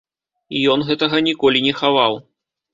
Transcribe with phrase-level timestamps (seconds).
[0.59, 2.21] І ён гэтага ніколі не хаваў.